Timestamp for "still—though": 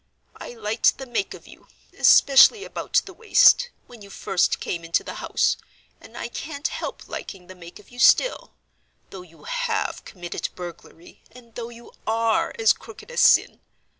7.99-9.21